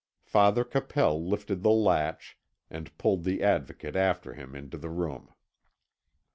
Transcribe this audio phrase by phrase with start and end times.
[0.23, 2.35] Father Capel lifted the latch,
[2.71, 5.31] and pulled the Advocate after him into the room.